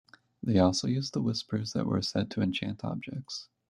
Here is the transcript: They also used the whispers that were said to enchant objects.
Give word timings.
They 0.41 0.57
also 0.57 0.87
used 0.87 1.13
the 1.13 1.21
whispers 1.21 1.73
that 1.73 1.85
were 1.85 2.01
said 2.01 2.31
to 2.31 2.41
enchant 2.41 2.83
objects. 2.83 3.49